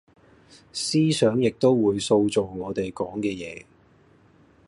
[0.73, 3.67] 思想亦都會塑造我地講嘅野